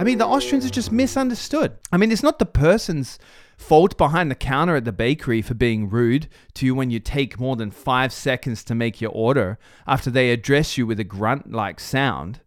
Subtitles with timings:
[0.00, 1.76] I mean, the Austrians are just misunderstood.
[1.92, 3.18] I mean, it's not the person's
[3.58, 7.38] fault behind the counter at the bakery for being rude to you when you take
[7.38, 11.52] more than five seconds to make your order after they address you with a grunt
[11.52, 12.40] like sound.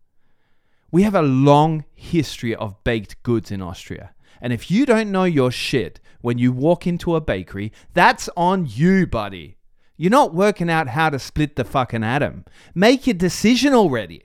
[0.90, 4.16] We have a long history of baked goods in Austria.
[4.42, 8.66] And if you don't know your shit when you walk into a bakery, that's on
[8.68, 9.58] you, buddy.
[9.96, 12.46] You're not working out how to split the fucking atom.
[12.74, 14.24] Make your decision already.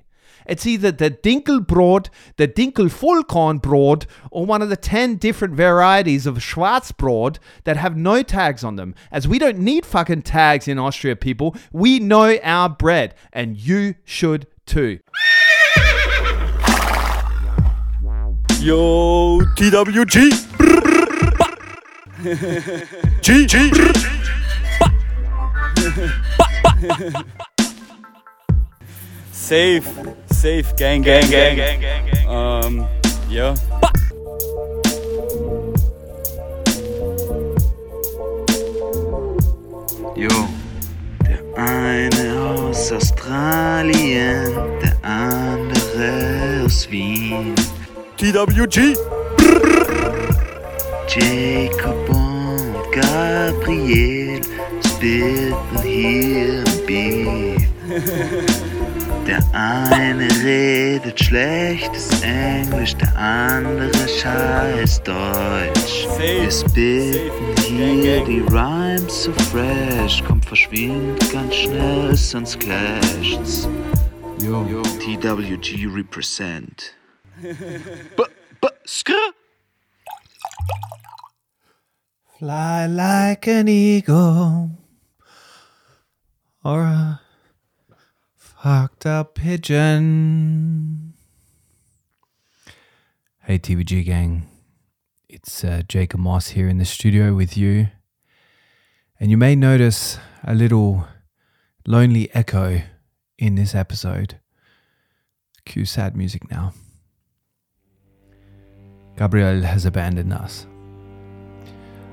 [0.49, 6.39] It's either the Dinkelbrot, the Dinkel Vollkornbrot, or one of the 10 different varieties of
[6.39, 8.95] Schwarzbrot that have no tags on them.
[9.13, 11.55] As we don't need fucking tags in Austria, people.
[11.71, 15.01] We know our bread, and you should too.
[18.61, 20.33] Yo, TWG.
[23.23, 23.71] G, G.
[29.39, 29.87] Safe,
[30.33, 32.27] safe, gang, gang, gang, gang, gang, gang.
[32.29, 32.87] Um,
[33.31, 33.55] ja.
[40.15, 40.29] Jo,
[41.25, 47.55] der eine aus Australien, der andere aus Wien.
[48.19, 48.97] TWG.
[51.09, 54.41] Jacob und Gabriel
[54.85, 58.59] spitten hier im Beat.
[59.29, 66.09] Der eine redet schlechtes Englisch, der andere scheiß Deutsch.
[66.17, 73.69] Wir spitten hier die Rhymes so fresh, kommt verschwind ganz schnell, sonst clasht's.
[74.41, 74.65] Yo.
[74.99, 76.95] TWG represent.
[77.43, 78.23] B
[78.63, 79.13] b skr.
[82.39, 84.71] Fly like an eagle
[86.65, 87.28] or a
[88.69, 91.15] fucked up pigeon.
[93.45, 94.47] Hey, TVG gang.
[95.27, 97.89] It's uh, Jacob Moss here in the studio with you.
[99.19, 101.09] And you may notice a little
[101.87, 102.83] lonely echo
[103.39, 104.39] in this episode.
[105.65, 106.75] Cue sad music now.
[109.17, 110.67] Gabriel has abandoned us.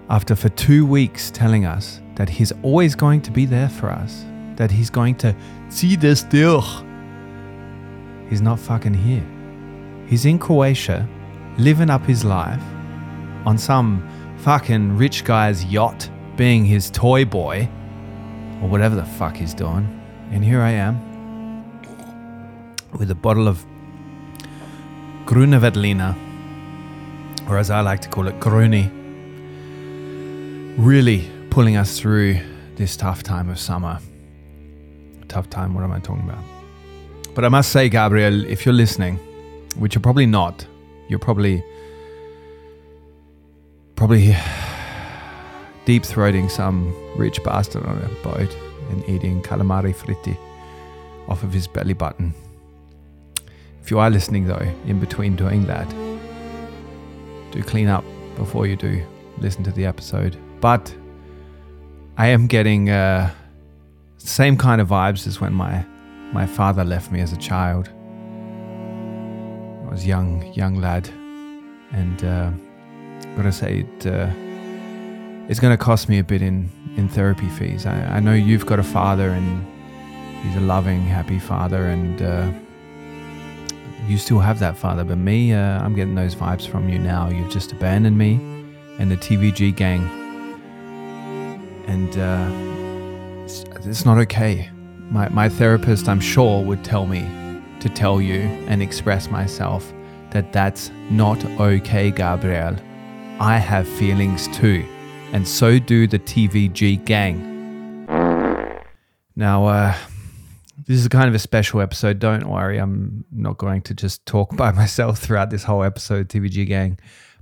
[0.10, 4.24] After for two weeks telling us that he's always going to be there for us,
[4.58, 5.36] that he's going to
[5.70, 6.84] see this durch,
[8.30, 9.26] he's not fucking here.
[10.08, 11.08] He's in Croatia,
[11.58, 12.62] living up his life
[13.46, 14.08] on some
[14.40, 17.70] fucking rich guy's yacht, being his toy boy,
[18.62, 19.88] or whatever the fuck he's doing.
[20.32, 21.00] And here I am
[22.98, 23.66] with a bottle of
[25.26, 26.16] Grüne
[27.48, 28.92] or as I like to call it, Grüni,
[30.78, 32.40] really pulling us through
[32.76, 34.00] this tough time of summer.
[35.28, 36.44] Tough time, what am I talking about?
[37.34, 39.18] But I must say, Gabriel, if you're listening,
[39.78, 40.66] which you're probably not,
[41.10, 41.64] you're probably
[43.96, 44.28] probably
[45.86, 48.56] deep throating some rich bastard on a boat
[48.90, 50.38] and eating calamari fritti
[51.28, 52.34] off of his belly button.
[53.82, 55.90] If you are listening though, in between doing that,
[57.52, 58.04] do clean up
[58.36, 59.06] before you do
[59.40, 60.38] listen to the episode.
[60.60, 60.94] But
[62.18, 63.32] I am getting uh,
[64.26, 65.86] same kind of vibes as when my
[66.34, 67.90] my father left me as a child.
[69.86, 71.08] I was young, young lad,
[71.92, 72.52] and uh,
[73.36, 74.08] gotta say it.
[74.08, 74.30] Uh,
[75.48, 77.86] it's gonna cost me a bit in in therapy fees.
[77.86, 79.66] I, I know you've got a father, and
[80.44, 82.52] he's a loving, happy father, and uh,
[84.08, 85.04] you still have that father.
[85.04, 87.30] But me, uh, I'm getting those vibes from you now.
[87.30, 88.34] You've just abandoned me
[88.98, 90.02] and the TVG gang,
[91.88, 92.75] and uh,
[93.88, 94.70] it's, not okay.
[95.10, 97.22] My my therapist, I'm sure, would tell me
[97.80, 99.94] to tell you and express myself
[100.32, 102.76] that that's not okay, Gabriel.
[103.40, 104.86] I have feelings too,
[105.34, 107.54] and so do the TVG gang.
[109.36, 109.96] Now, uh,
[110.88, 112.20] this is kind of a special episode.
[112.20, 116.68] Don't worry, I'm not going to just talk by myself throughout this whole episode, TVG
[116.68, 116.98] gang,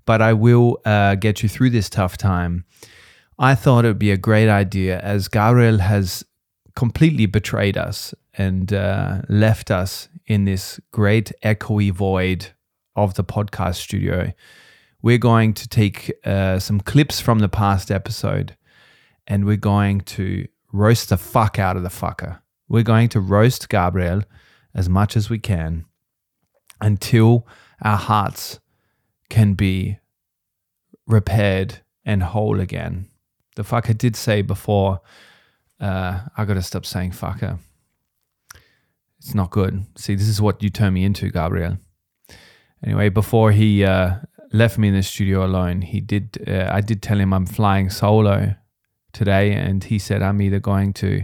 [0.06, 2.66] but I will uh, get you through this tough time.
[3.40, 6.24] I thought it would be a great idea as Gabriel has
[6.76, 12.48] completely betrayed us and uh, left us in this great echoey void
[12.96, 14.34] of the podcast studio.
[15.02, 18.56] We're going to take uh, some clips from the past episode
[19.28, 22.40] and we're going to roast the fuck out of the fucker.
[22.68, 24.24] We're going to roast Gabriel
[24.74, 25.86] as much as we can
[26.82, 27.48] until
[27.82, 28.60] our hearts
[29.30, 30.00] can be
[31.06, 33.10] repaired and whole again.
[33.56, 35.02] The fucker did say before,
[35.84, 37.60] uh, I got to stop saying fucker.
[39.20, 39.86] It's not good.
[39.98, 41.78] See, this is what you turn me into, Gabriel.
[42.84, 44.16] Anyway, before he uh,
[44.52, 46.44] left me in the studio alone, he did.
[46.48, 48.56] Uh, I did tell him I'm flying solo
[49.12, 51.24] today, and he said I'm either going to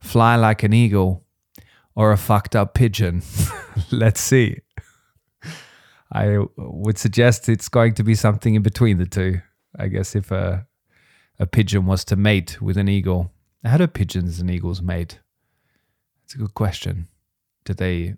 [0.00, 1.24] fly like an eagle
[1.94, 3.22] or a fucked up pigeon.
[3.90, 4.60] Let's see.
[6.12, 9.40] I would suggest it's going to be something in between the two.
[9.76, 10.66] I guess if a
[11.38, 13.30] a pigeon was to mate with an eagle,
[13.66, 15.20] how do pigeons and eagles mate?
[16.22, 17.08] That's a good question.
[17.64, 18.14] Do they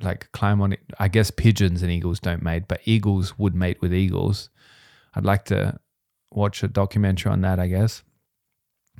[0.00, 0.80] like climb on it?
[0.98, 4.50] I guess pigeons and eagles don't mate, but eagles would mate with eagles.
[5.14, 5.78] I'd like to
[6.30, 8.02] watch a documentary on that, I guess.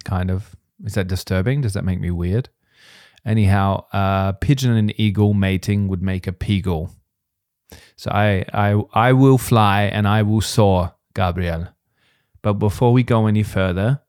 [0.04, 0.56] Kind of.
[0.84, 1.60] Is that disturbing?
[1.60, 2.48] Does that make me weird?
[3.24, 6.90] Anyhow, uh, pigeon and eagle mating would make a peagle.
[7.96, 11.68] So I, I, I will fly and I will soar, Gabriel.
[12.42, 14.00] But before we go any further,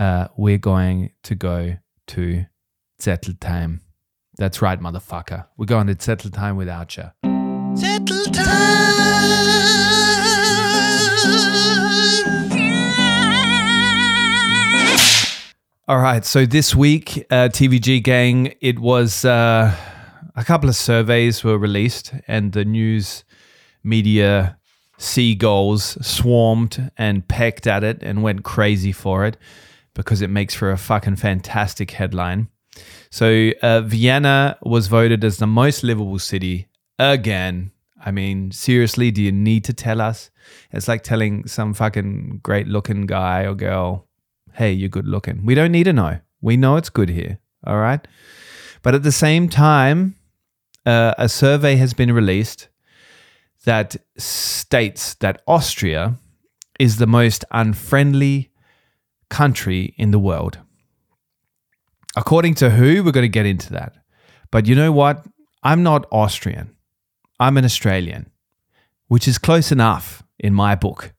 [0.00, 1.76] uh, we're going to go
[2.08, 2.46] to
[3.00, 3.82] Zettel time.
[4.38, 5.46] That's right, motherfucker.
[5.58, 7.10] We're going to Zettel time without you.
[7.24, 8.80] Zettel time.
[15.86, 16.24] All right.
[16.24, 19.74] So this week, uh, TVG gang, it was uh,
[20.36, 23.24] a couple of surveys were released, and the news
[23.82, 24.56] media
[24.98, 29.36] seagulls swarmed and pecked at it and went crazy for it
[30.00, 32.48] because it makes for a fucking fantastic headline.
[33.10, 36.68] So uh, Vienna was voted as the most livable city
[36.98, 37.72] again.
[38.04, 40.30] I mean, seriously, do you need to tell us?
[40.72, 44.06] It's like telling some fucking great looking guy or girl,
[44.54, 45.44] hey, you're good looking.
[45.44, 46.20] We don't need to know.
[46.40, 47.38] We know it's good here.
[47.66, 48.06] All right.
[48.82, 50.14] But at the same time,
[50.86, 52.68] uh, a survey has been released
[53.64, 56.16] that states that Austria
[56.78, 58.49] is the most unfriendly
[59.30, 60.58] country in the world.
[62.16, 63.94] According to who, we're going to get into that.
[64.50, 65.24] But you know what?
[65.62, 66.76] I'm not Austrian.
[67.38, 68.30] I'm an Australian,
[69.08, 71.14] which is close enough in my book.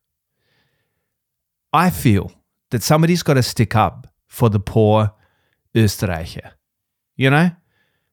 [1.74, 2.32] I feel
[2.72, 5.14] that somebody's got to stick up for the poor
[5.74, 6.52] Österreicher.
[7.16, 7.52] You know?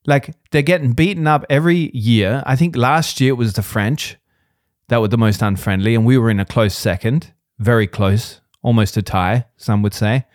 [0.07, 2.43] Like they're getting beaten up every year.
[2.47, 4.17] I think last year it was the French
[4.89, 8.97] that were the most unfriendly, and we were in a close second, very close, almost
[8.97, 10.27] a tie, some would say.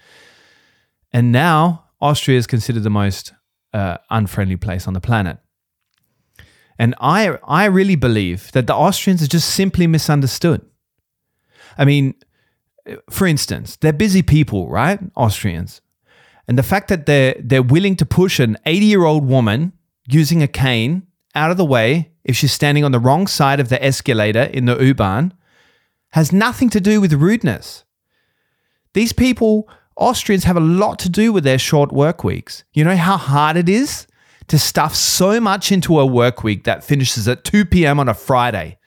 [1.12, 3.34] And now Austria is considered the most
[3.74, 5.38] uh, unfriendly place on the planet.
[6.80, 10.66] And I, I really believe that the Austrians are just simply misunderstood.
[11.78, 12.16] I mean,
[13.10, 15.00] for instance, they're busy people, right?
[15.16, 15.82] Austrians.
[16.48, 19.74] And the fact that they're, they're willing to push an 80 year old woman
[20.08, 23.70] using a cane out of the way if she's standing on the wrong side of
[23.70, 25.34] the escalator in the U-Bahn
[26.10, 27.86] has nothing to do with rudeness.
[28.94, 32.64] These people, Austrians, have a lot to do with their short work weeks.
[32.74, 34.08] You know how hard it is
[34.48, 38.00] to stuff so much into a work week that finishes at 2 p.m.
[38.00, 38.78] on a Friday.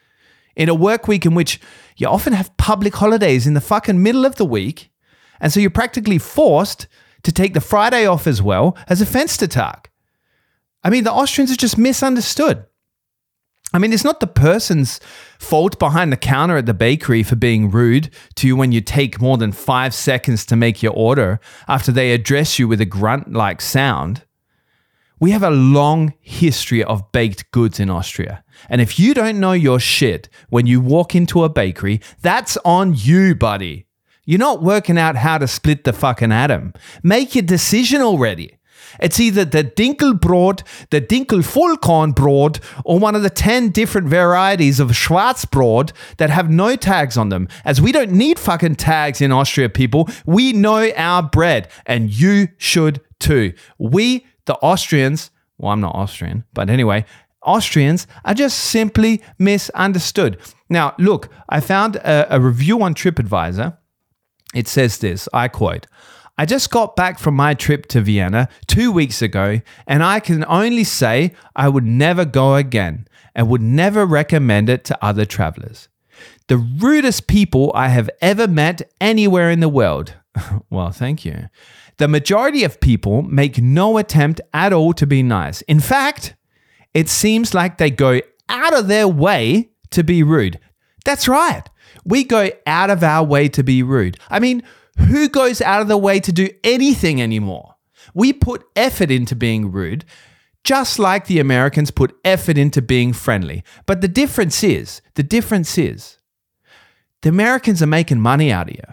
[0.55, 1.59] In a work week in which
[1.97, 4.91] you often have public holidays in the fucking middle of the week.
[5.39, 6.87] And so you're practically forced
[7.23, 9.85] to take the Friday off as well as a Fenstertag.
[10.83, 12.65] I mean, the Austrians are just misunderstood.
[13.73, 14.99] I mean, it's not the person's
[15.39, 19.21] fault behind the counter at the bakery for being rude to you when you take
[19.21, 23.33] more than five seconds to make your order after they address you with a grunt
[23.33, 24.23] like sound.
[25.19, 28.43] We have a long history of baked goods in Austria.
[28.69, 32.93] And if you don't know your shit when you walk into a bakery, that's on
[32.95, 33.87] you, buddy.
[34.25, 36.73] You're not working out how to split the fucking atom.
[37.01, 38.56] Make your decision already.
[38.99, 44.89] It's either the Dinkelbrot, the Dinkel Vollkornbrot, or one of the 10 different varieties of
[44.91, 47.47] Schwarzbrot that have no tags on them.
[47.65, 50.09] As we don't need fucking tags in Austria, people.
[50.25, 53.53] We know our bread, and you should too.
[53.77, 57.05] We, the Austrians, well, I'm not Austrian, but anyway,
[57.41, 60.37] Austrians are just simply misunderstood.
[60.69, 63.77] Now, look, I found a, a review on TripAdvisor.
[64.53, 65.87] It says this I quote,
[66.37, 70.45] I just got back from my trip to Vienna two weeks ago, and I can
[70.47, 75.89] only say I would never go again and would never recommend it to other travelers.
[76.47, 80.13] The rudest people I have ever met anywhere in the world.
[80.69, 81.49] well, thank you.
[81.97, 85.61] The majority of people make no attempt at all to be nice.
[85.61, 86.35] In fact,
[86.93, 90.59] it seems like they go out of their way to be rude.
[91.03, 91.67] That's right.
[92.05, 94.17] We go out of our way to be rude.
[94.29, 94.61] I mean,
[94.99, 97.75] who goes out of the way to do anything anymore?
[98.13, 100.05] We put effort into being rude,
[100.63, 103.63] just like the Americans put effort into being friendly.
[103.85, 106.17] But the difference is, the difference is,
[107.21, 108.83] the Americans are making money out of you.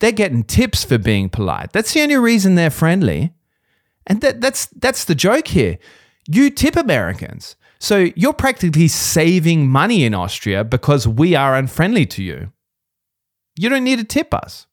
[0.00, 1.72] They're getting tips for being polite.
[1.72, 3.32] That's the only reason they're friendly.
[4.06, 5.78] And that, that's, that's the joke here.
[6.28, 7.56] You tip Americans.
[7.78, 12.52] So you're practically saving money in Austria because we are unfriendly to you.
[13.56, 14.66] You don't need to tip us.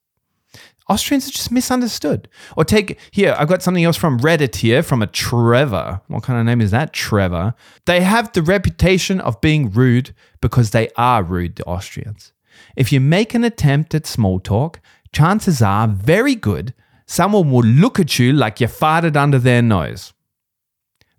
[0.88, 2.28] Austrians are just misunderstood.
[2.56, 6.00] Or take here, I've got something else from Reddit here from a Trevor.
[6.08, 6.92] What kind of name is that?
[6.92, 7.54] Trevor.
[7.86, 12.32] They have the reputation of being rude because they are rude, the Austrians.
[12.76, 14.80] If you make an attempt at small talk,
[15.12, 16.74] chances are very good
[17.12, 20.14] someone will look at you like you farted under their nose.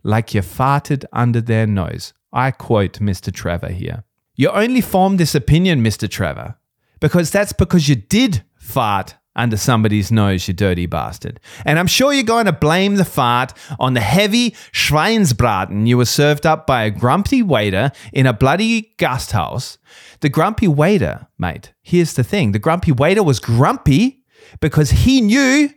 [0.03, 2.13] Like you farted under their nose.
[2.31, 3.31] I quote Mr.
[3.31, 4.03] Trevor here.
[4.35, 6.09] You only formed this opinion, Mr.
[6.09, 6.55] Trevor,
[6.99, 11.39] because that's because you did fart under somebody's nose, you dirty bastard.
[11.65, 16.05] And I'm sure you're going to blame the fart on the heavy Schweinsbraten you were
[16.05, 19.77] served up by a grumpy waiter in a bloody gasthaus.
[20.21, 24.23] The grumpy waiter, mate, here's the thing the grumpy waiter was grumpy
[24.59, 25.69] because he knew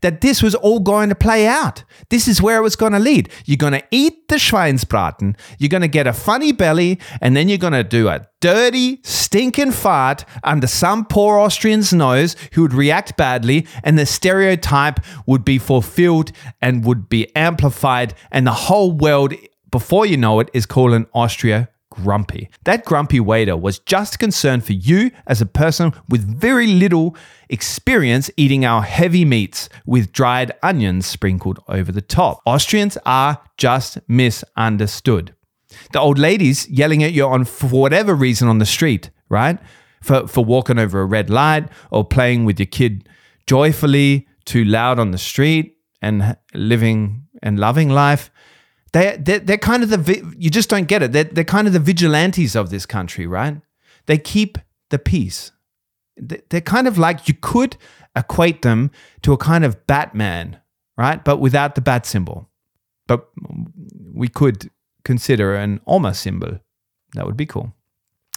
[0.00, 1.84] that this was all going to play out.
[2.08, 3.28] This is where it was going to lead.
[3.44, 7.48] You're going to eat the Schweinsbraten, you're going to get a funny belly, and then
[7.48, 12.72] you're going to do a dirty, stinking fart under some poor Austrian's nose who would
[12.72, 18.92] react badly, and the stereotype would be fulfilled and would be amplified, and the whole
[18.92, 19.34] world,
[19.70, 22.48] before you know it, is calling Austria grumpy.
[22.64, 27.16] That grumpy waiter was just concerned for you as a person with very little
[27.48, 32.40] experience eating our heavy meats with dried onions sprinkled over the top.
[32.46, 35.34] Austrians are just misunderstood.
[35.92, 39.58] The old ladies yelling at you on for whatever reason on the street, right?
[40.02, 43.08] For, for walking over a red light or playing with your kid
[43.46, 48.30] joyfully, too loud on the street and living and loving life
[48.92, 51.12] they they're, they're kind of the you just don't get it.
[51.12, 53.60] They're, they're kind of the vigilantes of this country, right?
[54.06, 54.58] They keep
[54.90, 55.52] the peace.
[56.16, 57.76] They're kind of like you could
[58.16, 58.90] equate them
[59.22, 60.60] to a kind of Batman,
[60.96, 61.24] right?
[61.24, 62.50] But without the bat symbol.
[63.06, 63.28] But
[64.12, 64.70] we could
[65.04, 66.60] consider an Oma symbol.
[67.14, 67.74] That would be cool.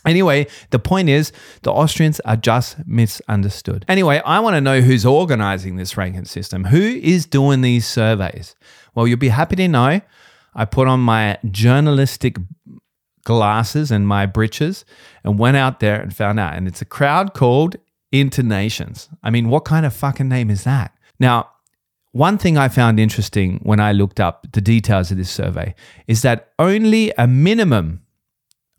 [0.06, 1.32] Anyway, the point is
[1.62, 3.86] the Austrians are just misunderstood.
[3.88, 6.66] Anyway, I want to know who's organizing this ranking system.
[6.66, 8.56] Who is doing these surveys?
[8.94, 10.02] Well, you'll be happy to know
[10.56, 12.38] I put on my journalistic
[13.24, 14.86] glasses and my breeches
[15.24, 16.56] and went out there and found out.
[16.56, 17.76] And it's a crowd called
[18.12, 19.10] Internations.
[19.24, 20.96] I mean, what kind of fucking name is that?
[21.20, 21.50] Now,
[22.12, 25.74] one thing I found interesting when I looked up the details of this survey
[26.08, 28.04] is that only a minimum,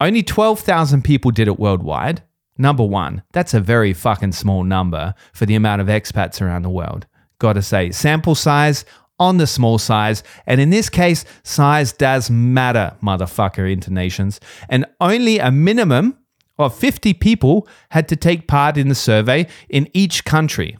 [0.01, 2.23] only 12,000 people did it worldwide.
[2.57, 6.71] Number one, that's a very fucking small number for the amount of expats around the
[6.71, 7.07] world.
[7.41, 8.85] Gotta say, sample size
[9.19, 10.23] on the small size.
[10.47, 14.41] And in this case, size does matter, motherfucker, internations.
[14.69, 16.19] And only a minimum
[16.59, 20.79] of 50 people had to take part in the survey in each country.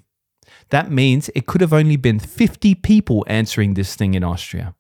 [0.71, 4.75] That means it could have only been 50 people answering this thing in Austria.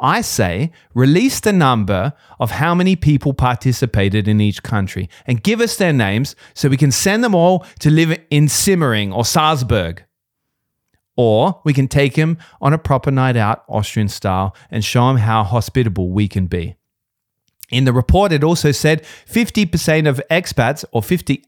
[0.00, 5.60] I say release the number of how many people participated in each country and give
[5.60, 10.04] us their names so we can send them all to live in Simmering or Salzburg.
[11.22, 15.18] Or we can take him on a proper night out, Austrian style, and show him
[15.18, 16.76] how hospitable we can be.
[17.70, 21.44] In the report, it also said 50% of expats, or 58%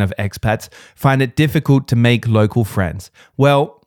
[0.00, 3.10] of expats, find it difficult to make local friends.
[3.36, 3.84] Well,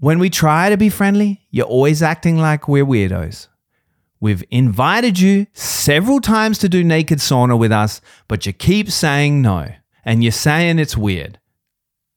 [0.00, 3.48] when we try to be friendly, you're always acting like we're weirdos.
[4.20, 9.40] We've invited you several times to do naked sauna with us, but you keep saying
[9.40, 9.68] no.
[10.04, 11.39] And you're saying it's weird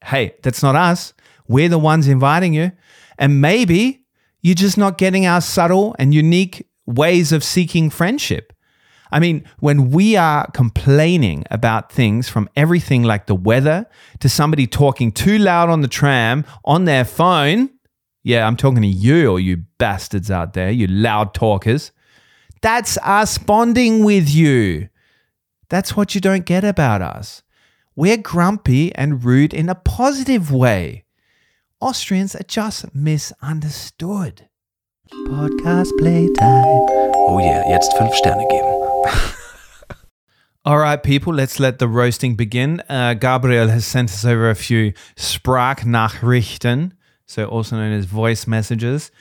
[0.03, 1.13] hey, that's not us.
[1.47, 2.71] We're the ones inviting you.
[3.17, 4.05] And maybe
[4.41, 8.53] you're just not getting our subtle and unique ways of seeking friendship.
[9.11, 13.85] I mean, when we are complaining about things from everything like the weather
[14.19, 17.69] to somebody talking too loud on the tram on their phone,
[18.23, 21.91] yeah, I'm talking to you or you bastards out there, you loud talkers.
[22.61, 24.89] That's us bonding with you.
[25.69, 27.43] That's what you don't get about us.
[27.95, 31.03] We're grumpy and rude in a positive way.
[31.79, 34.49] Austrians are just misunderstood.
[35.27, 36.87] Podcast Playtime.
[37.13, 38.73] Oh yeah, jetzt fünf Sterne geben.
[40.65, 42.81] All right, people, let's let the roasting begin.
[42.89, 46.93] Uh, Gabriel has sent us over a few Sprachnachrichten,
[47.27, 49.11] so also known as voice messages,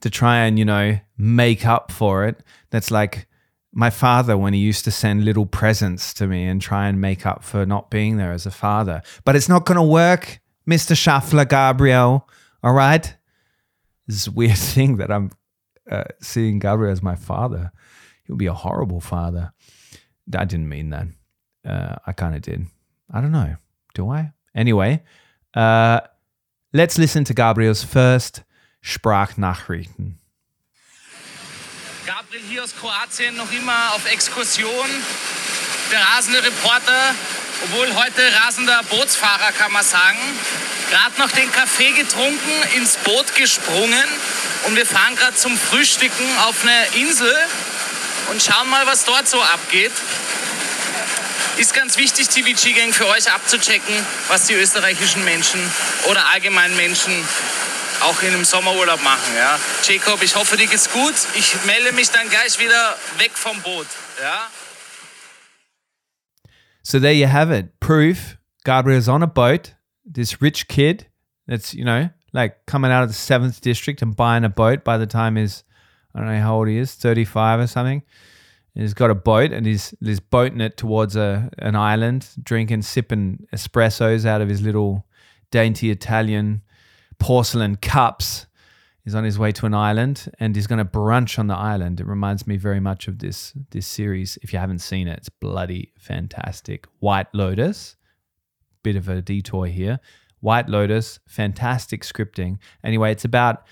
[0.00, 2.40] to try and, you know, make up for it.
[2.70, 3.26] That's like
[3.72, 7.24] my father when he used to send little presents to me and try and make
[7.24, 9.02] up for not being there as a father.
[9.24, 10.94] But it's not going to work, Mr.
[10.94, 12.28] Schaffler Gabriel.
[12.62, 13.16] All right?
[14.06, 15.30] This weird thing that I'm
[15.90, 17.72] uh, seeing Gabriel as my father.
[18.26, 19.52] He'll be a horrible father.
[20.36, 21.06] I didn't mean that.
[21.64, 22.66] Uh, I kind of did.
[23.10, 23.56] I don't know.
[23.94, 24.32] Do I?
[24.54, 25.02] Anyway,
[25.54, 26.00] uh,
[26.72, 28.42] let's listen to Gabriel's first
[28.84, 30.14] Sprachnachrichten.
[32.06, 34.88] Gabriel hier aus Kroatien, noch immer auf Exkursion.
[35.92, 37.14] Der rasende Reporter,
[37.64, 40.18] obwohl heute rasender Bootsfahrer, kann man sagen.
[40.90, 44.04] Gerade noch den Kaffee getrunken, ins Boot gesprungen
[44.64, 47.34] und wir fahren gerade zum Frühstücken auf eine Insel
[48.30, 49.92] und schauen mal, was dort so abgeht.
[51.56, 53.94] Ist ganz wichtig, TVG Gang für euch abzuchecken,
[54.26, 55.60] was die österreichischen Menschen
[56.08, 57.12] oder allgemein Menschen
[58.04, 59.34] auch in einem Sommerurlaub machen.
[59.36, 59.58] Ja.
[59.82, 61.14] Jacob, ich hoffe, dir geht's gut.
[61.34, 63.86] Ich melde mich dann gleich wieder weg vom Boot.
[64.20, 64.48] Ja.
[66.82, 67.78] So there you have it.
[67.80, 69.74] Proof Gabriel's on a boat.
[70.04, 71.06] This rich kid
[71.46, 74.98] that's, you know, like coming out of the seventh district and buying a boat by
[74.98, 75.64] the time he's,
[76.14, 78.02] I don't know how old he is, 35 or something.
[78.74, 82.82] And He's got a boat and he's, he's boating it towards a, an island, drinking,
[82.82, 85.06] sipping espressos out of his little
[85.50, 86.62] dainty Italian
[87.22, 88.46] porcelain cups.
[89.04, 92.00] He's on his way to an island and he's going to brunch on the island.
[92.00, 94.38] It reminds me very much of this this series.
[94.42, 96.86] If you haven't seen it, it's bloody fantastic.
[96.98, 97.96] White Lotus,
[98.82, 100.00] bit of a detour here.
[100.40, 102.58] White Lotus, fantastic scripting.
[102.82, 103.66] Anyway, it's about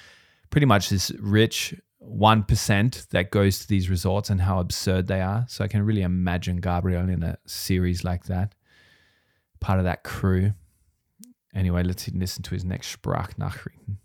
[0.50, 5.44] pretty much this rich 1% that goes to these resorts and how absurd they are.
[5.48, 8.54] So I can really imagine Gabriel in a series like that,
[9.58, 10.54] part of that crew.
[11.54, 13.98] Anyway, let's listen to his next Sprachnachrichten.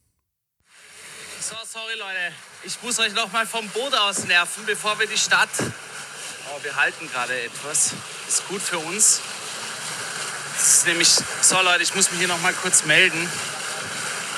[1.40, 2.34] So, sorry Leute,
[2.64, 5.50] ich muss euch noch mal vom Boot aus nerven, bevor wir die Stadt.
[5.60, 7.94] Oh, wir halten gerade etwas.
[8.28, 9.22] Ist gut für uns.
[10.58, 11.10] Das ist nämlich
[11.42, 13.30] so Leute, ich muss mich hier noch mal kurz melden.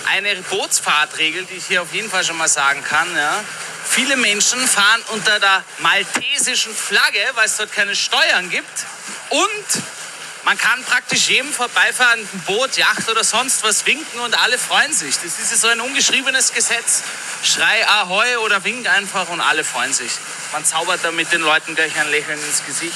[0.08, 3.14] Eine Bootsfahrtregel, die ich hier auf jeden Fall schon mal sagen kann.
[3.16, 3.44] Ja.
[3.86, 8.86] Viele Menschen fahren unter der maltesischen Flagge, weil es dort keine Steuern gibt.
[9.30, 9.84] Und
[10.48, 15.16] man kann praktisch jedem vorbeifahrenden Boot, Yacht oder sonst was winken und alle freuen sich.
[15.16, 17.04] Das ist so ein ungeschriebenes Gesetz.
[17.44, 20.10] Schrei Ahoi oder wink einfach und alle freuen sich.
[20.54, 22.95] Man zaubert damit den Leuten gleich ein Lächeln ins Gesicht.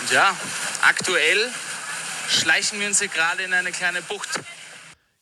[0.00, 0.34] Und ja,
[0.82, 1.48] aktuell
[2.28, 4.40] schleichen wir uns hier gerade in eine kleine Bucht.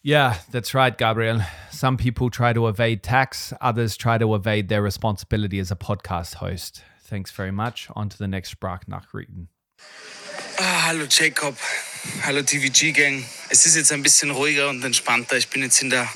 [0.02, 1.44] Yeah, that's right, Gabriel.
[1.70, 6.36] Some people try to evade tax, others try to evade their responsibility as a podcast
[6.36, 6.82] host.
[7.06, 7.90] Thanks very much.
[7.94, 9.48] On to the next Sprachnachrichten.
[10.60, 11.56] Ah, hallo Jacob,
[12.24, 13.24] hallo TVG Gang.
[13.48, 15.36] Es ist jetzt ein bisschen ruhiger und entspannter.
[15.36, 16.12] Ich bin jetzt in der,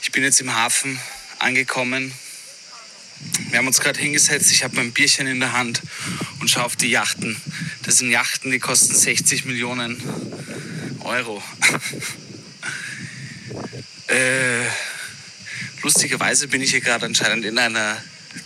[0.00, 0.98] ich bin jetzt im Hafen
[1.38, 2.14] angekommen.
[3.50, 4.50] Wir haben uns gerade hingesetzt.
[4.50, 5.82] Ich habe mein Bierchen in der Hand
[6.40, 7.38] und schaue auf die Yachten.
[7.82, 10.02] Das sind Yachten, die kosten 60 Millionen
[11.00, 11.42] Euro.
[14.06, 14.64] äh,
[15.82, 18.02] lustigerweise bin ich hier gerade anscheinend in einer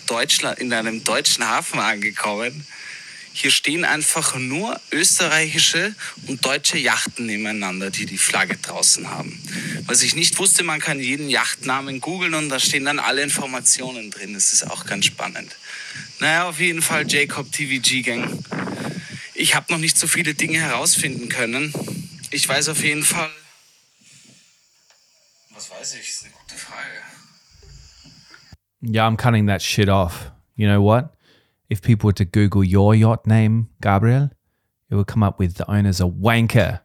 [0.08, 2.66] Deutschland, in einem deutschen Hafen angekommen.
[3.34, 5.94] Hier stehen einfach nur österreichische
[6.26, 9.42] und deutsche Yachten nebeneinander, die die Flagge draußen haben.
[9.86, 14.10] Was ich nicht wusste, man kann jeden Yachtnamen googeln und da stehen dann alle Informationen
[14.10, 14.34] drin.
[14.34, 15.56] Das ist auch ganz spannend.
[16.20, 18.44] Naja, auf jeden Fall Jacob TVG Gang.
[19.34, 21.72] Ich habe noch nicht so viele Dinge herausfinden können.
[22.30, 23.30] Ich weiß auf jeden Fall.
[25.50, 26.06] Was weiß ich?
[26.06, 27.02] Das ist eine gute Frage.
[28.82, 30.30] Yeah, I'm cutting that shit off.
[30.56, 31.10] You know what?
[31.72, 34.30] If people were to Google your yacht name, Gabriel,
[34.90, 36.82] it would come up with the owner's a wanker.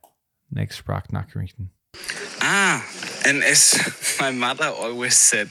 [0.49, 1.67] Next Sprachnachrichten.
[2.41, 2.87] Ah,
[3.25, 5.49] and as my mother always said,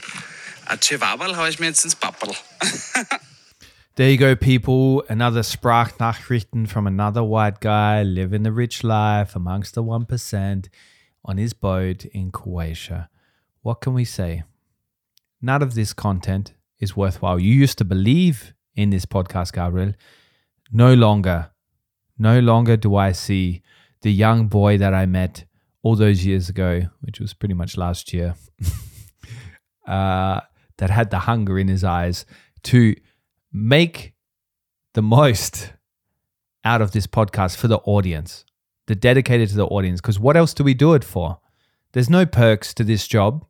[0.67, 2.35] a Chewabel habe ich mir jetzt ins Pappel.
[3.95, 5.03] There you go, people.
[5.07, 10.67] Another Sprachnachrichten from another white guy living the rich life amongst the 1%
[11.25, 13.09] on his boat in Croatia.
[13.61, 14.43] What can we say?
[15.43, 17.39] None of this content is worthwhile.
[17.39, 19.93] You used to believe in this podcast, Gabriel.
[20.71, 21.49] No longer,
[22.17, 23.61] no longer do I see
[24.01, 25.43] the young boy that I met
[25.81, 28.35] all those years ago, which was pretty much last year,
[29.87, 30.41] uh,
[30.77, 32.25] that had the hunger in his eyes
[32.63, 32.95] to
[33.51, 34.13] make
[34.93, 35.73] the most
[36.63, 38.45] out of this podcast for the audience,
[38.85, 39.99] the dedicated to the audience.
[40.01, 41.39] Because what else do we do it for?
[41.93, 43.45] There's no perks to this job.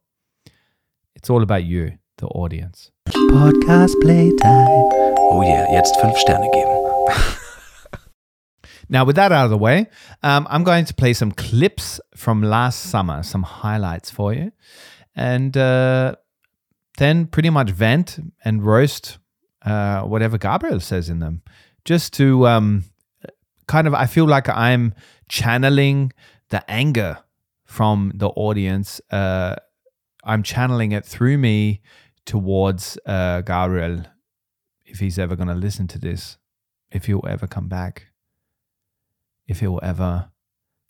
[1.16, 2.92] It's all about you, the audience.
[3.10, 5.07] Podcast Playtime.
[5.30, 6.76] Oh yeah, jetzt fünf Sterne geben.
[8.90, 9.88] Now, with that out of the way,
[10.24, 14.54] um, I'm going to play some clips from last summer, some highlights for you,
[15.14, 16.16] and uh,
[16.98, 19.18] then pretty much vent and roast
[19.66, 21.42] uh, whatever Gabriel says in them,
[21.84, 22.86] just to um,
[23.68, 24.94] kind of, I feel like I'm
[25.28, 26.14] channeling
[26.50, 27.18] the anger
[27.66, 29.02] from the audience.
[29.12, 29.56] Uh,
[30.24, 31.82] I'm channeling it through me
[32.26, 34.04] towards uh, Gabriel,
[34.88, 36.38] if he's ever going to listen to this,
[36.90, 38.08] if he'll ever come back
[39.48, 40.30] if he'll ever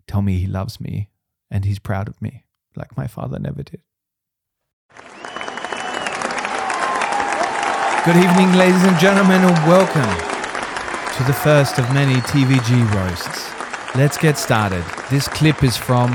[0.07, 1.09] tell me he loves me
[1.51, 3.81] and he's proud of me, like my father never did.
[8.03, 10.01] Good evening, ladies and gentlemen, and welcome
[11.17, 13.51] to the first of many TVG roasts.
[13.95, 14.83] Let's get started.
[15.09, 16.11] This clip is from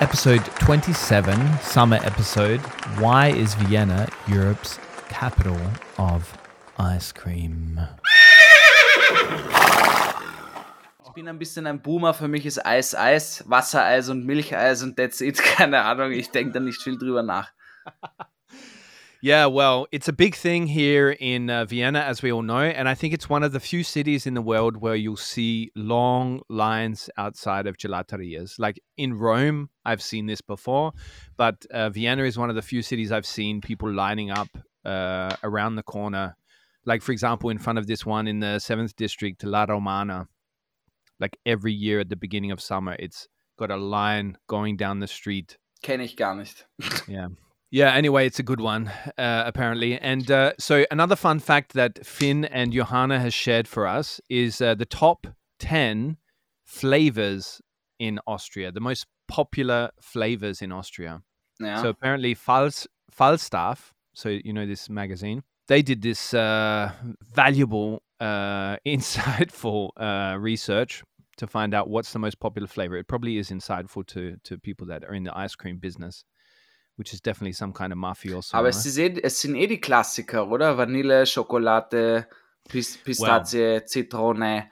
[0.00, 2.60] episode 27, summer episode.
[2.98, 4.78] Why is Vienna Europe's
[5.08, 5.58] capital
[5.98, 6.36] of
[6.78, 7.80] ice cream?
[11.06, 12.12] Ich bin ein bisschen ein Boomer.
[12.14, 15.38] Für mich ist Eis Eis, Wassereis und Milcheis und that's it.
[15.56, 17.50] Keine Ahnung, ich denke da nicht viel drüber nach.
[19.22, 22.60] Yeah, well, it's a big thing here in uh, Vienna, as we all know.
[22.60, 25.72] And I think it's one of the few cities in the world where you'll see
[25.74, 28.58] long lines outside of gelaterias.
[28.58, 30.92] Like in Rome, I've seen this before,
[31.36, 34.48] but uh, Vienna is one of the few cities I've seen people lining up
[34.84, 36.36] uh, around the corner.
[36.86, 40.28] Like, for example, in front of this one in the 7th district, La Romana.
[41.18, 43.26] Like every year at the beginning of summer, it's
[43.58, 46.66] got a line going down the street Kenne ich gar nicht.
[47.08, 47.28] yeah.
[47.70, 49.98] Yeah, anyway, it's a good one, uh, apparently.
[49.98, 54.60] And uh, so, another fun fact that Finn and Johanna has shared for us is
[54.60, 55.26] uh, the top
[55.58, 56.16] 10
[56.64, 57.60] flavors
[57.98, 61.22] in Austria, the most popular flavors in Austria.
[61.60, 61.82] Ja.
[61.82, 66.92] So, apparently, Fals- Falstaff, so you know this magazine, they did this uh,
[67.34, 71.02] valuable, uh, insightful uh, research
[71.36, 72.96] to find out what's the most popular flavor.
[72.96, 76.24] It probably is insightful to, to people that are in the ice cream business
[76.96, 78.54] which is definitely some kind of mafioso.
[78.54, 80.76] Aber es, ist eh, es sind eh die Klassiker, oder?
[80.76, 82.26] Vanille, Schokolade,
[82.68, 84.68] Pis Pistazie, Zitrone.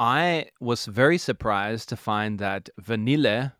[0.00, 3.54] I was very surprised to find that vanilla,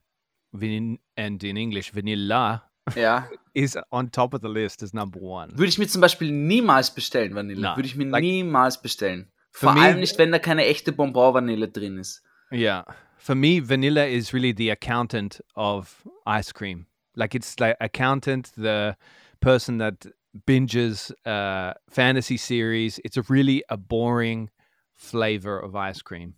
[0.53, 3.29] vin- and in English vanilla, Ja.
[3.59, 5.51] is on top of the list as number one.
[5.57, 7.61] Würde ich mir zum Beispiel niemals bestellen, Vanille.
[7.61, 9.29] Na, Würde ich mir like- niemals bestellen.
[9.51, 12.23] Vor allem nicht, wenn da keine echte Bonbon-Vanille drin ist.
[12.53, 12.85] Yeah,
[13.17, 16.87] for me, vanilla is really the accountant of ice cream.
[17.15, 18.95] Like it's like accountant, the
[19.41, 20.07] person that
[20.47, 23.01] binges uh, fantasy series.
[23.05, 24.51] It's a really a boring
[24.95, 26.35] flavor of ice cream.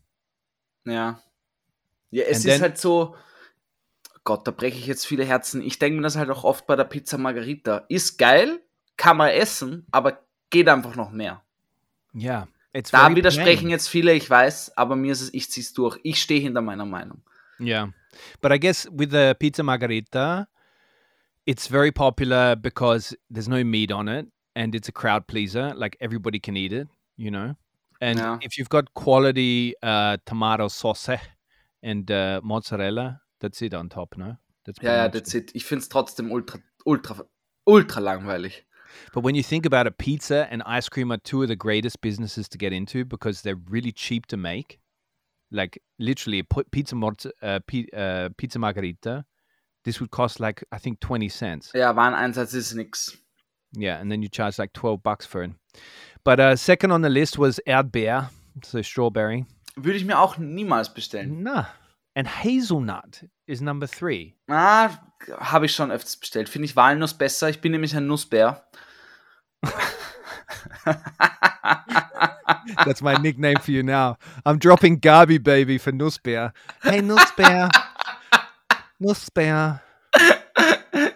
[0.86, 1.20] Ja.
[2.10, 3.14] Ja, es And ist then- halt so.
[4.24, 5.62] Gott, da breche ich jetzt viele Herzen.
[5.62, 7.84] Ich denke mir das halt auch oft bei der Pizza Margarita.
[7.88, 8.60] Ist geil,
[8.96, 11.42] kann man essen, aber geht einfach noch mehr.
[12.14, 13.70] Yeah, it's Da widersprechen plain.
[13.70, 15.98] jetzt viele, ich weiß, aber mir ist es, ich zieh's durch.
[16.02, 17.22] Ich stehe hinter meiner Meinung.
[17.58, 17.92] Yeah.
[18.40, 20.48] But I guess with the pizza margarita,
[21.46, 25.72] it's very popular because there's no meat on it and it's a crowd pleaser.
[25.74, 27.54] Like everybody can eat it, you know?
[28.00, 28.38] And Yeah.
[28.42, 31.08] if you've got quality uh, tomato sauce
[31.82, 34.16] and uh, mozzarella, that's it on top?
[34.64, 35.54] That's Ja, ja, that's it.
[35.54, 37.24] Ich find's trotzdem ultra, ultra,
[37.66, 38.64] ultra langweilig.
[39.12, 42.00] But when you think about it, pizza and ice cream are two of the greatest
[42.00, 44.78] businesses to get into because they're really cheap to make.
[45.52, 46.96] Like literally, pizza
[47.42, 47.58] uh,
[47.96, 49.24] uh, pizza margarita,
[49.84, 51.72] this would cost like I think twenty cents.
[51.74, 53.16] Ja, Wareneinsatz ist nix.
[53.72, 55.52] Yeah, and then you charge like twelve bucks for it.
[56.24, 58.30] But uh, second on the list was Erdbeer,
[58.62, 59.46] so strawberry.
[59.76, 61.42] Würde ich mir auch niemals bestellen.
[61.42, 61.66] Nah,
[62.14, 64.34] and hazelnut is number three.
[64.48, 64.90] Ah,
[65.38, 66.48] habe ich schon öfters bestellt.
[66.48, 67.48] Finde ich Walnuss besser.
[67.48, 68.64] Ich bin nämlich ein Nussbär.
[72.84, 74.16] That's my nickname for you now.
[74.44, 76.52] I'm dropping Gabi baby for Nussbär.
[76.82, 77.68] Hey Nussbär,
[78.98, 79.82] Nussbär.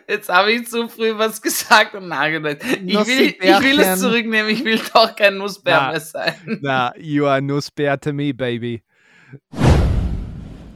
[0.08, 2.58] Jetzt habe ich zu früh was gesagt und nachgedacht.
[2.62, 4.50] Ich will, ich will es zurücknehmen.
[4.50, 5.90] Ich will doch kein Nussbär Na.
[5.90, 6.34] mehr sein.
[6.62, 8.82] Nah, you are Nussbär to me, baby.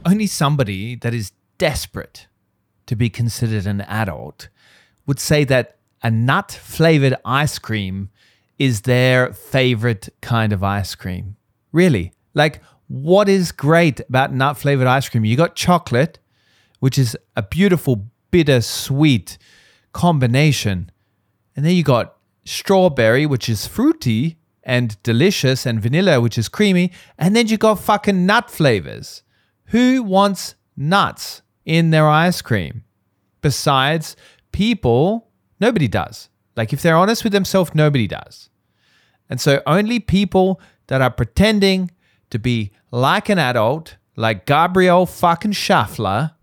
[0.09, 2.25] Only somebody that is desperate
[2.87, 4.49] to be considered an adult
[5.05, 8.09] would say that a nut flavored ice cream
[8.57, 11.35] is their favorite kind of ice cream.
[11.71, 12.11] Really?
[12.33, 15.25] Like, what is great about nut flavored ice cream?
[15.25, 16.17] You got chocolate,
[16.79, 19.37] which is a beautiful, bitter, sweet
[19.93, 20.89] combination.
[21.55, 26.93] And then you got strawberry, which is fruity and delicious, and vanilla, which is creamy.
[27.19, 29.21] And then you got fucking nut flavors.
[29.69, 32.83] Who wants nuts in their ice cream?
[33.41, 34.15] Besides
[34.51, 35.29] people,
[35.59, 36.29] nobody does.
[36.55, 38.49] Like, if they're honest with themselves, nobody does.
[39.29, 41.91] And so, only people that are pretending
[42.31, 46.33] to be like an adult, like Gabriel fucking Schaffler,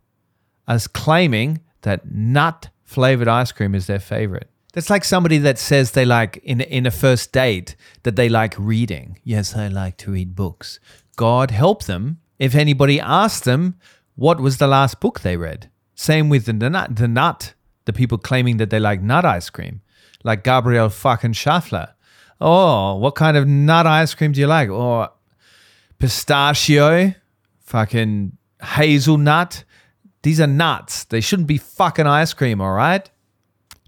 [0.69, 4.49] as claiming that nut flavored ice cream is their favorite.
[4.73, 8.55] That's like somebody that says they like in in a first date that they like
[8.59, 9.19] reading.
[9.25, 10.79] Yes, I like to read books.
[11.17, 13.77] God help them if anybody asked them
[14.15, 15.71] what was the last book they read.
[15.95, 19.81] Same with the nut, the nut, the people claiming that they like nut ice cream,
[20.25, 21.93] like Gabriel fucking Schaffler.
[22.41, 24.69] Oh, what kind of nut ice cream do you like?
[24.69, 25.09] Oh,
[25.99, 27.15] pistachio,
[27.61, 29.65] fucking hazelnut.
[30.23, 31.05] These are nuts.
[31.05, 33.09] They shouldn't be fucking ice cream, all right?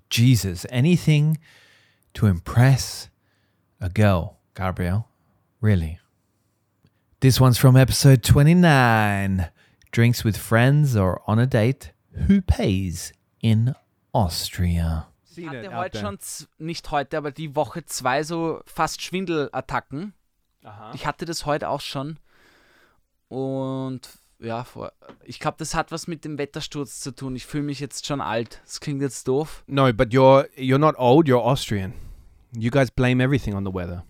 [0.08, 1.38] Jesus, anything
[2.14, 3.08] to impress
[3.80, 5.08] a girl, Gabriel.
[5.61, 5.98] Really.
[7.20, 9.48] This one's from episode 29
[9.90, 11.92] Drinks with Friends or on a Date.
[12.28, 13.74] Who pays in
[14.12, 15.09] Austria?
[15.37, 20.12] Ich hatte heute schon, z- nicht heute, aber die Woche zwei so fast Schwindelattacken.
[20.94, 22.18] Ich hatte das heute auch schon.
[23.28, 24.00] Und
[24.40, 24.92] ja, vor,
[25.24, 27.35] ich glaube, das hat was mit dem Wettersturz zu tun.
[27.37, 28.61] Ich fühle mich jetzt schon alt.
[28.64, 29.64] Das klingt jetzt doof.
[29.66, 31.26] No, but you're you're not old.
[31.26, 31.94] You're Austrian.
[32.57, 34.04] You guys blame everything on the weather.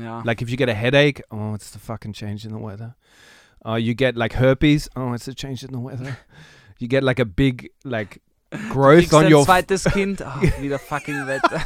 [0.00, 0.22] Ja.
[0.24, 2.94] Like if you get a headache, oh, it's the fucking change in the weather.
[3.64, 6.18] Uh, you get like herpes, oh, it's a change in the weather.
[6.78, 8.20] You get like a big like
[8.68, 10.20] growth on your f- zweites Kind.
[10.20, 11.58] Ach, wieder fucking Wetter.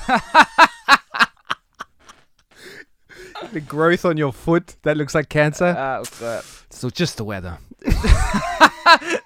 [3.52, 5.74] the growth on your foot that looks like cancer.
[5.76, 6.44] Ah, oh Gott.
[6.70, 7.58] so just the weather.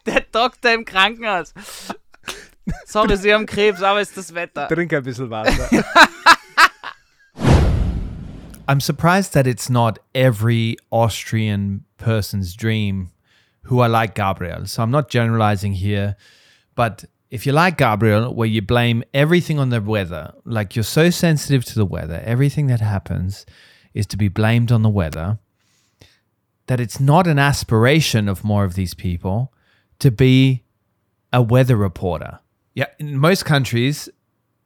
[0.07, 1.53] Der Doktor im Krankenhaus.
[2.87, 4.67] Sorry, Sie haben Krebs, aber ist das Wetter.
[4.69, 5.85] Trink ein bisschen Wasser.
[8.67, 13.11] I'm surprised that it's not every Austrian person's dream
[13.63, 14.67] who are like Gabriel.
[14.67, 16.17] So I'm not generalizing here,
[16.75, 21.11] but if you're like Gabriel, where you blame everything on the weather, like you're so
[21.11, 23.45] sensitive to the weather, everything that happens
[23.93, 25.39] is to be blamed on the weather,
[26.67, 29.53] that it's not an aspiration of more of these people
[29.99, 30.63] to be
[31.33, 32.39] a weather reporter.
[32.75, 34.09] Yeah, in most countries,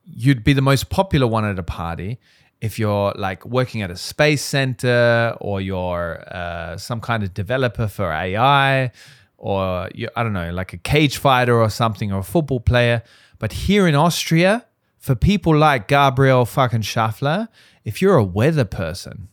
[0.05, 2.19] you'd be the most popular one at a party
[2.61, 7.87] if you're like working at a space center or you're uh, some kind of developer
[7.87, 8.91] for AI
[9.37, 13.03] or you, I don't know, like a cage fighter or something or a football player.
[13.39, 14.67] But here in Austria,
[14.97, 17.49] for people like Gabriel fucking Schaffler,
[17.85, 19.29] if you're a weather person,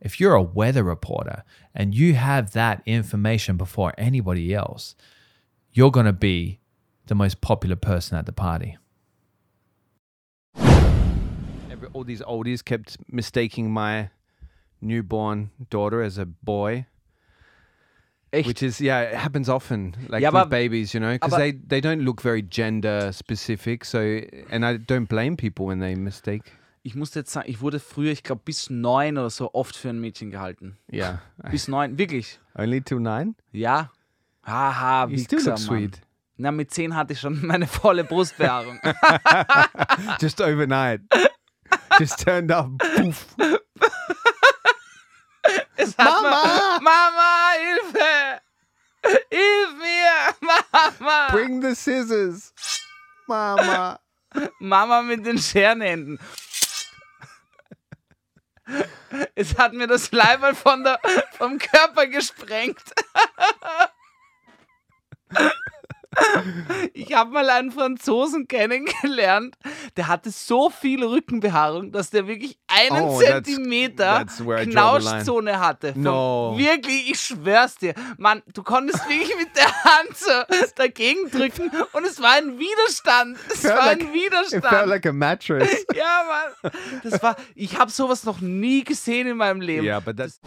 [0.00, 1.42] if you're a weather reporter
[1.74, 4.94] and you have that information before anybody else,
[5.72, 6.60] you're going to be
[7.06, 8.78] the most popular person at the party.
[11.94, 14.08] All these oldies kept mistaking my
[14.80, 16.86] newborn daughter as a boy.
[18.32, 18.48] Echt?
[18.48, 21.52] Which is yeah, it happens often, like Ja, with aber- babies, you know, because they
[21.52, 23.84] they don't look very gender specific.
[23.84, 23.98] So,
[24.50, 26.42] and I don't blame people when they mistake.
[26.82, 29.88] Ich muss jetzt sagen, ich wurde früher, ich glaube, bis neun oder so oft für
[29.88, 30.76] ein Mädchen gehalten.
[30.92, 31.20] Yeah,
[31.50, 32.38] Bis neun, wirklich.
[32.56, 33.34] only till nine.
[33.52, 33.90] Ja.
[34.44, 36.00] Haha, You still look sweet.
[36.36, 38.78] Na, mit zehn hatte ich schon meine volle Brustbehaarung.
[40.20, 41.00] Just overnight,
[41.98, 42.70] just turned up.
[45.98, 46.78] Hat Mama!
[46.82, 48.40] Mama, Hilfe!
[49.30, 50.34] Hilf mir!
[51.00, 51.28] Mama!
[51.30, 52.52] Bring the scissors,
[53.28, 53.98] Mama.
[54.60, 56.18] Mama mit den Scherenhänden.
[59.34, 60.98] Es hat mir das Leiberl von der,
[61.38, 62.82] vom Körper gesprengt.
[66.94, 69.56] Ich habe mal einen Franzosen kennengelernt,
[69.96, 74.66] der hatte so viel Rückenbehaarung, dass der wirklich einen Oh, that's- Zentimeter that's line.
[74.70, 75.92] Knauschzone hatte.
[75.96, 76.54] No.
[76.56, 77.94] Wirklich, ich schwör's dir.
[78.18, 80.30] Mann, du konntest wirklich mit der Hand so
[80.76, 83.36] dagegen drücken und es war ein Widerstand.
[83.52, 84.66] Es Felt war like- ein It Widerstand.
[84.66, 85.86] felt like a mattress.
[85.94, 86.24] Ja,
[86.62, 86.72] Mann.
[87.04, 89.84] Das war, ich habe sowas noch nie gesehen in meinem Leben.
[89.84, 90.40] yeah, but that's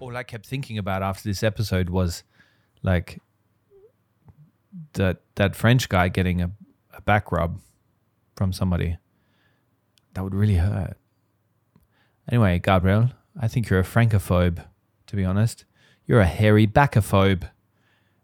[0.00, 2.24] all I kept thinking about after this episode was
[2.82, 3.20] like
[4.94, 6.50] that that French guy getting a,
[6.96, 7.60] a back rub
[8.36, 8.98] from somebody.
[10.14, 10.96] That would really hurt.
[12.28, 14.64] Anyway, Gabriel, I think you're a francophobe,
[15.06, 15.64] to be honest.
[16.06, 17.48] You're a hairy backophobe.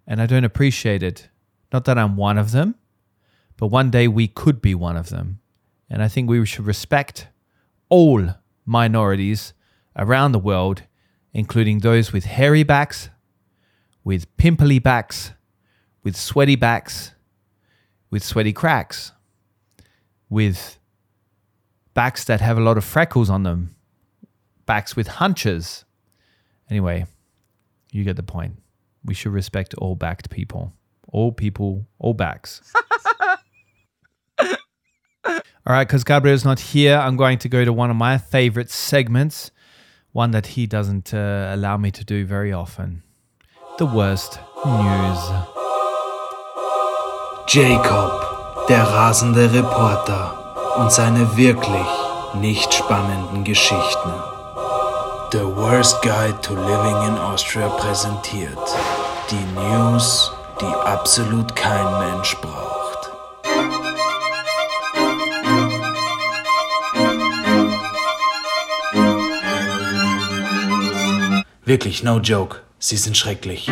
[0.07, 1.29] And I don't appreciate it.
[1.73, 2.77] Not that I'm one of them,
[3.57, 5.41] but one day we could be one of them.
[5.91, 7.29] And I think we should respect
[7.89, 9.53] all minorities
[9.97, 10.83] around the world,
[11.33, 13.11] including those with hairy backs,
[14.05, 15.33] with pimply backs,
[16.07, 17.11] with sweaty backs,
[18.13, 19.11] with sweaty cracks,
[20.29, 20.79] with
[21.95, 23.75] backs that have a lot of freckles on them,
[24.67, 25.85] backs with hunches.
[26.71, 27.07] Anyway,
[27.91, 28.55] you get the point.
[29.05, 30.73] We should respect all backed people,
[31.09, 32.63] all people, all backs.
[35.69, 38.71] All right, because Gabriel's not here, I'm going to go to one of my favorite
[38.71, 39.51] segments,
[40.13, 43.03] one that he doesn't uh, allow me to do very often.
[43.77, 45.66] The worst news.
[47.49, 51.87] Jacob, der rasende Reporter und seine wirklich
[52.35, 54.13] nicht spannenden Geschichten.
[55.31, 58.59] The Worst Guide to Living in Austria präsentiert
[59.31, 63.13] die News, die absolut kein Mensch braucht.
[71.65, 72.57] Wirklich, no joke.
[72.81, 73.71] Sie sind schrecklich.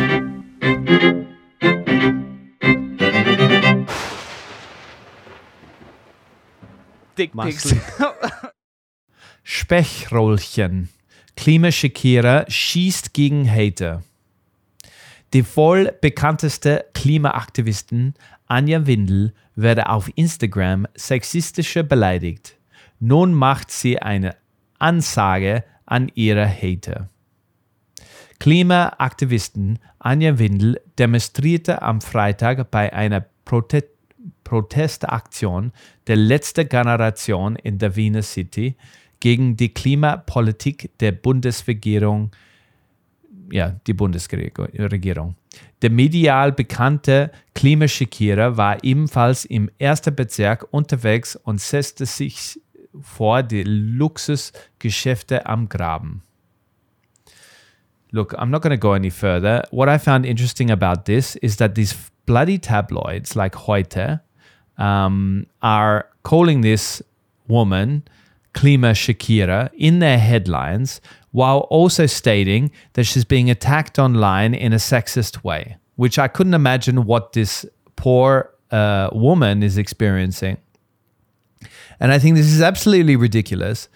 [7.17, 7.75] Dickpics.
[9.43, 10.89] Spechrollchen.
[11.35, 14.03] Klimaschikierer schießt gegen Hater.
[15.33, 18.13] Die wohl bekannteste Klimaaktivistin
[18.47, 22.57] Anja Windel werde auf Instagram sexistische beleidigt.
[22.99, 24.35] Nun macht sie eine
[24.79, 27.09] Ansage an ihre Hater.
[28.39, 33.94] Klimaaktivistin Anja Windel demonstrierte am Freitag bei einer Prote
[34.43, 35.71] Protestaktion
[36.07, 38.75] der letzten Generation in der Wiener City
[39.19, 42.31] gegen die Klimapolitik der Bundesregierung,
[43.51, 45.35] ja, die Bundesregierung.
[45.81, 52.59] Der medial bekannte Klimaschikierer war ebenfalls im ersten Bezirk unterwegs und setzte sich
[53.01, 56.21] vor die Luxusgeschäfte am Graben.
[58.11, 59.67] Look, I'm not going to go any further.
[59.71, 61.93] What I found interesting about this is that these
[62.25, 64.21] bloody tabloids like Heute
[64.77, 67.01] um, are calling this
[67.47, 68.03] woman
[68.53, 74.77] Klima Shakira in their headlines while also stating that she's being attacked online in a
[74.77, 77.65] sexist way, which I couldn't imagine what this
[77.97, 80.57] poor uh, woman is experiencing.
[81.99, 83.89] And I think this is absolutely ridiculous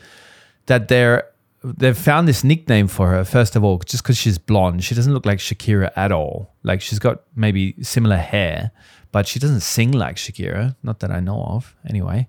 [0.65, 1.28] that they're
[1.63, 4.83] they've found this nickname for her first of all just because she's blonde.
[4.83, 6.53] She doesn't look like shakira at all.
[6.63, 8.71] Like she's got maybe similar hair
[9.11, 12.27] but she doesn't sing like shakira not that i know of anyway.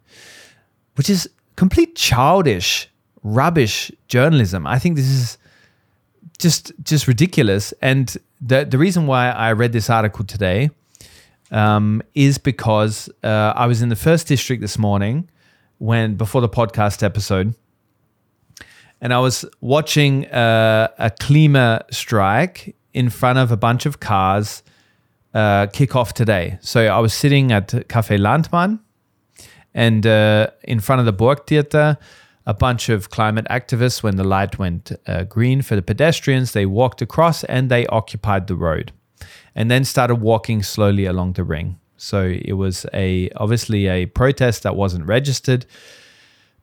[0.97, 2.88] Which is complete childish
[3.23, 4.66] rubbish journalism.
[4.66, 5.38] I think this is
[6.38, 7.73] just just ridiculous.
[7.83, 10.71] And the the reason why i read this article today
[11.51, 15.29] um, is because uh, i was in the first district this morning
[15.79, 17.55] when before the podcast episode
[19.01, 24.63] and I was watching uh, a Klima strike in front of a bunch of cars
[25.33, 26.59] uh, kick off today.
[26.61, 28.81] So I was sitting at Cafe Landtmann
[29.75, 31.97] and uh, in front of the Burgtheater,
[32.47, 36.67] a bunch of climate activists, when the light went uh, green for the pedestrians, they
[36.67, 38.93] walked across and they occupied the road
[39.55, 41.79] and then started walking slowly along the ring.
[41.97, 45.67] So it was a obviously a protest that wasn't registered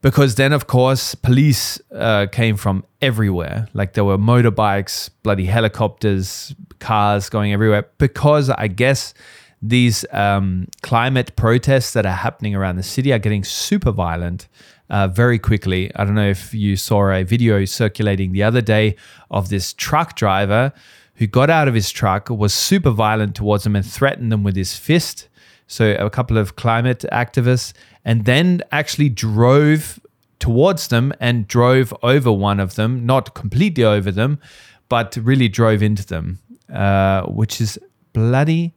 [0.02, 3.68] because then of course police uh, came from everywhere.
[3.74, 7.88] Like there were motorbikes bloody helicopters cars going everywhere.
[7.98, 9.14] Because i guess
[9.62, 14.48] these um, climate protests that are happening around the city are getting super violent
[14.90, 15.92] uh, very quickly.
[15.96, 18.96] I don't know if you saw a video circulating the other day
[19.32, 20.74] of this truck driver
[21.16, 24.56] who got out of his truck was super violent towards them and threatened them with
[24.56, 25.28] his fist.
[25.66, 27.74] So a couple of climate activists
[28.08, 30.00] and then actually drove
[30.40, 34.40] towards them and drove over one of them, not completely over them,
[34.88, 36.40] but really drove into them,
[36.74, 37.78] uh, which is
[38.14, 38.74] bloody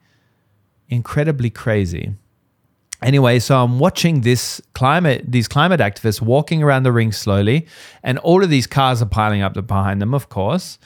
[0.88, 2.12] incredibly crazy.
[3.02, 7.68] Anyway, so I'm watching this climate, these climate activists walking around the ring slowly,
[8.02, 10.76] and all of these cars are piling up behind them, of course.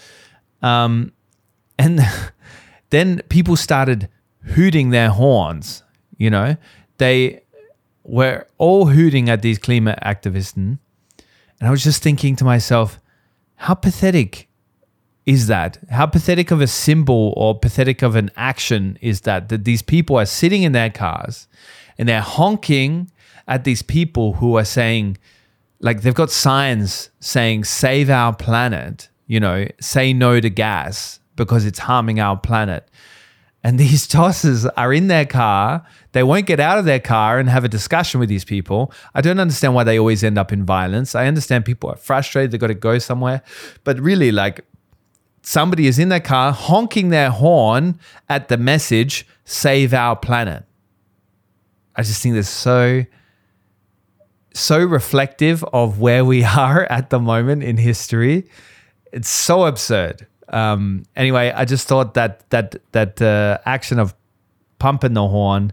[0.61, 1.13] Um,
[1.79, 2.01] and
[2.91, 4.11] then people started
[4.49, 5.83] hooting their horns.
[6.19, 6.57] You know,
[6.99, 7.44] they
[8.05, 10.57] were all hooting at these climate activists.
[10.57, 10.79] And
[11.61, 13.01] I was just thinking to myself,
[13.57, 14.49] how pathetic
[15.27, 15.79] is that?
[15.91, 19.49] How pathetic of a symbol or pathetic of an action is that?
[19.49, 21.49] That these people are sitting in their cars
[21.97, 23.11] and they're honking
[23.49, 25.17] at these people who are saying,
[25.81, 31.65] like, they've got signs saying, save our planet, you know, say no to gas because
[31.65, 32.89] it's harming our planet.
[33.65, 35.85] And these tossers are in their car.
[36.13, 38.93] They won't get out of their car and have a discussion with these people.
[39.15, 41.15] I don't understand why they always end up in violence.
[41.15, 43.43] I understand people are frustrated, they've got to go somewhere.
[43.83, 44.65] But really, like
[45.43, 47.99] somebody is in their car honking their horn
[48.29, 50.65] at the message, save our planet.
[51.97, 53.05] I just think this so
[54.57, 58.49] so reflective of where we are at the moment in history.
[59.13, 60.27] It's so absurd.
[60.55, 64.15] Um, anyway, I just thought that that that uh, action of
[64.79, 65.73] pumping the horn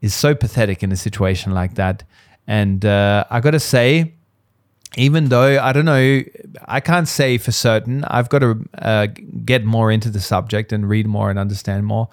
[0.00, 2.02] is so pathetic in a situation like that.
[2.46, 4.14] And uh, I got to say,
[4.96, 6.22] even though I don't know,
[6.66, 8.04] I can't say for certain.
[8.04, 9.06] I've got to uh,
[9.44, 12.08] get more into the subject and read more and understand more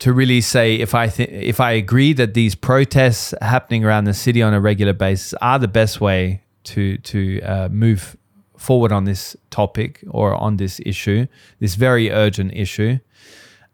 [0.00, 4.14] to really say if I th- if I agree that these protests happening around the
[4.14, 8.16] city on a regular basis are the best way to to uh, move
[8.58, 11.26] forward on this topic or on this issue,
[11.60, 12.98] this very urgent issue.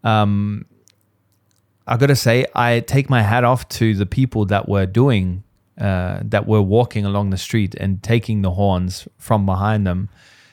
[0.05, 0.67] Um,
[1.87, 5.43] I got to say, I take my hat off to the people that were doing,
[5.79, 10.09] uh, that were walking along the street and taking the horns from behind them,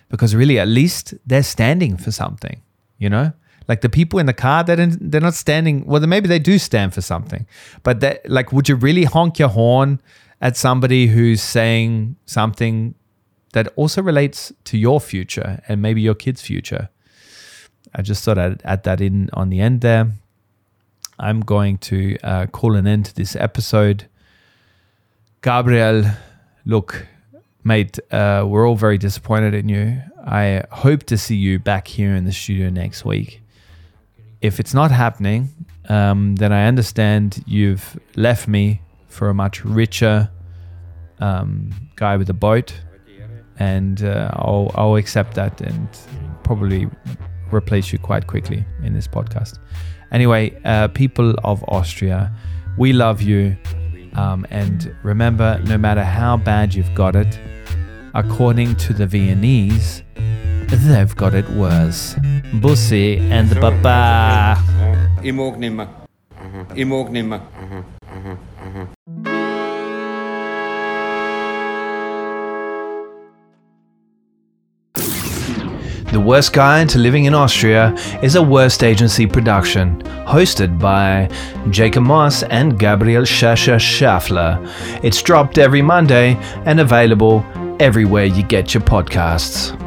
[0.09, 2.61] because really, at least they're standing for something,
[2.97, 3.33] you know.
[3.67, 5.85] Like the people in the car, they're, they're not standing.
[5.85, 7.45] Well, maybe they do stand for something,
[7.83, 10.01] but that, like, would you really honk your horn
[10.41, 12.95] at somebody who's saying something
[13.53, 16.89] that also relates to your future and maybe your kids' future.
[17.93, 20.11] I just thought I'd add that in on the end there.
[21.19, 24.07] I'm going to uh, call an end to this episode.
[25.41, 26.05] Gabriel,
[26.65, 27.07] look,
[27.63, 30.01] mate, uh, we're all very disappointed in you.
[30.25, 33.41] I hope to see you back here in the studio next week.
[34.41, 35.49] If it's not happening,
[35.89, 40.29] um, then I understand you've left me for a much richer
[41.19, 42.73] um, guy with a boat,
[43.59, 45.87] and uh, I'll, I'll accept that and
[46.43, 46.87] probably
[47.51, 49.59] replace you quite quickly in this podcast.
[50.11, 52.31] Anyway, uh, people of Austria,
[52.77, 53.55] we love you.
[54.15, 57.39] Um, and remember, no matter how bad you've got it,
[58.13, 60.03] according to the Viennese,
[60.67, 62.15] they've got it worse.
[62.59, 64.57] Bussi and Baba.
[66.73, 68.00] Ich.
[76.11, 81.29] The Wurst Guide to Living in Austria is a Wurst Agency production, hosted by
[81.69, 84.59] Jacob Moss and Gabriel Shasha Schaffler.
[85.05, 86.35] It's dropped every Monday
[86.65, 87.45] and available
[87.79, 89.80] everywhere you get your podcasts.